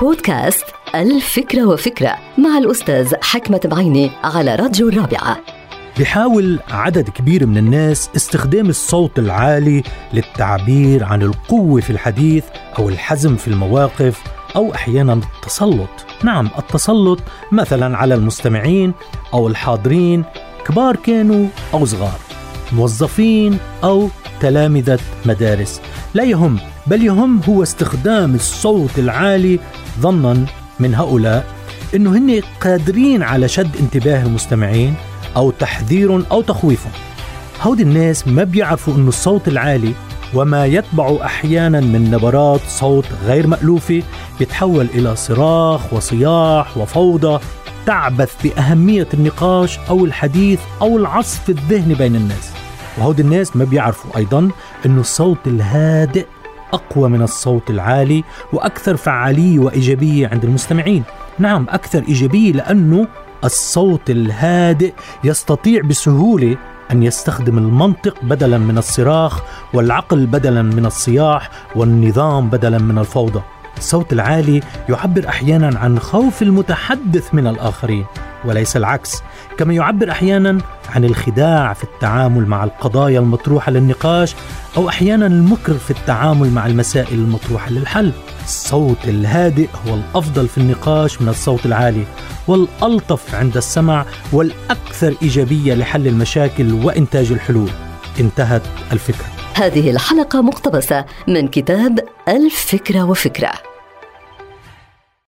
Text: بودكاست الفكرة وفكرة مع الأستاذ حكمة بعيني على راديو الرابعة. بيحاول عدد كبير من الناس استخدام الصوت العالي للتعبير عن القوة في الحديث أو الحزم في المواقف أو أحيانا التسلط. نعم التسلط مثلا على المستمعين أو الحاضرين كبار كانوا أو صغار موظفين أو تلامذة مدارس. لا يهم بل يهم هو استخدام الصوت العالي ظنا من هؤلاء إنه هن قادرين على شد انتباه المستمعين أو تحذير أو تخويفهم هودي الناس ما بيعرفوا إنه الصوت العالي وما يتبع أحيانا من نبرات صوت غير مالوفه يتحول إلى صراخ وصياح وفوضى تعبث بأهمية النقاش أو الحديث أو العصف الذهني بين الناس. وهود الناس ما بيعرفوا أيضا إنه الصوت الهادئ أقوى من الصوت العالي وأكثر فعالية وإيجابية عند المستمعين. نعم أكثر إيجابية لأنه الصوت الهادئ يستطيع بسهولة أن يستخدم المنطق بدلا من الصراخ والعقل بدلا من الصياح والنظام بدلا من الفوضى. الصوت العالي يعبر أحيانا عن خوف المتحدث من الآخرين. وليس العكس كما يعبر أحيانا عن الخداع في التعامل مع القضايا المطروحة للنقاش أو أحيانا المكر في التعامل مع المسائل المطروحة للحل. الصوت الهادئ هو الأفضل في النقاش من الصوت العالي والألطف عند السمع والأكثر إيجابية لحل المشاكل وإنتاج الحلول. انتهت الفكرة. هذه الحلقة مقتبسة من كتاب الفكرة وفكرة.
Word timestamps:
بودكاست 0.00 0.64
الفكرة 0.94 1.66
وفكرة 1.66 2.16
مع 2.38 2.58
الأستاذ 2.58 3.14
حكمة 3.22 3.60
بعيني 3.64 4.10
على 4.24 4.54
راديو 4.54 4.88
الرابعة. 4.88 5.40
بيحاول 5.98 6.60
عدد 6.70 7.08
كبير 7.08 7.46
من 7.46 7.58
الناس 7.58 8.10
استخدام 8.16 8.68
الصوت 8.68 9.18
العالي 9.18 9.82
للتعبير 10.12 11.04
عن 11.04 11.22
القوة 11.22 11.80
في 11.80 11.90
الحديث 11.90 12.44
أو 12.78 12.88
الحزم 12.88 13.36
في 13.36 13.48
المواقف 13.48 14.22
أو 14.56 14.74
أحيانا 14.74 15.12
التسلط. 15.12 16.06
نعم 16.24 16.50
التسلط 16.58 17.18
مثلا 17.52 17.96
على 17.96 18.14
المستمعين 18.14 18.92
أو 19.34 19.48
الحاضرين 19.48 20.24
كبار 20.66 20.96
كانوا 20.96 21.48
أو 21.74 21.84
صغار 21.84 22.18
موظفين 22.72 23.58
أو 23.84 24.08
تلامذة 24.40 24.98
مدارس. 25.26 25.80
لا 26.14 26.24
يهم 26.24 26.58
بل 26.86 27.02
يهم 27.02 27.40
هو 27.48 27.62
استخدام 27.62 28.34
الصوت 28.34 28.98
العالي 28.98 29.60
ظنا 30.00 30.46
من 30.80 30.94
هؤلاء 30.94 31.46
إنه 31.94 32.10
هن 32.18 32.42
قادرين 32.60 33.22
على 33.22 33.48
شد 33.48 33.76
انتباه 33.80 34.22
المستمعين 34.22 34.94
أو 35.36 35.50
تحذير 35.50 36.24
أو 36.32 36.42
تخويفهم 36.42 36.92
هودي 37.62 37.82
الناس 37.82 38.28
ما 38.28 38.44
بيعرفوا 38.44 38.94
إنه 38.94 39.08
الصوت 39.08 39.48
العالي 39.48 39.92
وما 40.34 40.66
يتبع 40.66 41.16
أحيانا 41.24 41.80
من 41.80 42.10
نبرات 42.10 42.60
صوت 42.68 43.04
غير 43.26 43.46
مالوفه 43.46 44.02
يتحول 44.40 44.86
إلى 44.94 45.16
صراخ 45.16 45.92
وصياح 45.92 46.78
وفوضى 46.78 47.40
تعبث 47.86 48.34
بأهمية 48.44 49.08
النقاش 49.14 49.78
أو 49.90 50.04
الحديث 50.04 50.60
أو 50.82 50.96
العصف 50.96 51.50
الذهني 51.50 51.94
بين 51.94 52.16
الناس. 52.16 52.50
وهود 52.98 53.20
الناس 53.20 53.56
ما 53.56 53.64
بيعرفوا 53.64 54.16
أيضا 54.16 54.50
إنه 54.86 55.00
الصوت 55.00 55.38
الهادئ 55.46 56.26
أقوى 56.74 57.08
من 57.08 57.22
الصوت 57.22 57.70
العالي 57.70 58.24
وأكثر 58.52 58.96
فعالية 58.96 59.58
وإيجابية 59.58 60.28
عند 60.28 60.44
المستمعين. 60.44 61.02
نعم 61.38 61.66
أكثر 61.68 62.04
إيجابية 62.08 62.52
لأنه 62.52 63.06
الصوت 63.44 64.10
الهادئ 64.10 64.92
يستطيع 65.24 65.82
بسهولة 65.82 66.56
أن 66.90 67.02
يستخدم 67.02 67.58
المنطق 67.58 68.14
بدلا 68.22 68.58
من 68.58 68.78
الصراخ 68.78 69.42
والعقل 69.74 70.26
بدلا 70.26 70.62
من 70.62 70.86
الصياح 70.86 71.50
والنظام 71.76 72.48
بدلا 72.48 72.78
من 72.78 72.98
الفوضى. 72.98 73.40
الصوت 73.78 74.12
العالي 74.12 74.62
يعبر 74.88 75.28
أحيانا 75.28 75.78
عن 75.78 75.98
خوف 75.98 76.42
المتحدث 76.42 77.34
من 77.34 77.46
الآخرين. 77.46 78.04
وليس 78.46 78.76
العكس 78.76 79.22
كما 79.58 79.74
يعبر 79.74 80.10
أحيانا 80.10 80.58
عن 80.94 81.04
الخداع 81.04 81.72
في 81.72 81.84
التعامل 81.84 82.46
مع 82.46 82.64
القضايا 82.64 83.20
المطروحة 83.20 83.72
للنقاش 83.72 84.34
أو 84.76 84.88
أحيانا 84.88 85.26
المكر 85.26 85.74
في 85.74 85.90
التعامل 85.90 86.50
مع 86.50 86.66
المسائل 86.66 87.18
المطروحة 87.18 87.70
للحل. 87.70 88.12
الصوت 88.44 89.04
الهادئ 89.04 89.68
هو 89.86 89.94
الأفضل 89.94 90.48
في 90.48 90.58
النقاش 90.58 91.22
من 91.22 91.28
الصوت 91.28 91.66
العالي 91.66 92.04
والألطف 92.48 93.34
عند 93.34 93.56
السمع 93.56 94.04
والأكثر 94.32 95.14
إيجابية 95.22 95.74
لحل 95.74 96.06
المشاكل 96.06 96.72
وإنتاج 96.72 97.32
الحلول. 97.32 97.70
انتهت 98.20 98.62
الفكرة. 98.92 99.26
هذه 99.54 99.90
الحلقة 99.90 100.42
مقتبسة 100.42 101.04
من 101.28 101.48
كتاب 101.48 101.98
الفكرة 102.28 103.04
وفكرة. 103.04 103.73